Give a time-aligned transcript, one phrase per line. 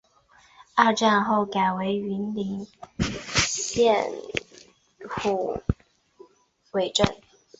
[0.73, 2.65] 二战后改为云林
[3.35, 4.11] 县
[5.07, 5.61] 虎
[6.71, 7.05] 尾镇。